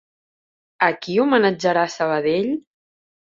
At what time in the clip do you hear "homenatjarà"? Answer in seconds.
1.25-1.85